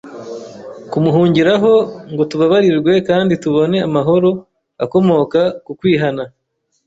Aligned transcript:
kumuhungiraho 0.91 1.73
ngo 2.11 2.23
tubabarirwe 2.31 2.93
kandi 3.09 3.33
tubone 3.43 3.77
amahoro 3.87 4.29
akomoka 4.83 5.41
ku 5.65 5.71
kwihana 5.79 6.23